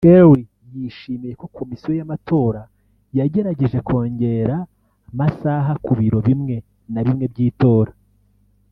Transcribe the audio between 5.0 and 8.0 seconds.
masaha ku biro bimwe na bimwe by’itora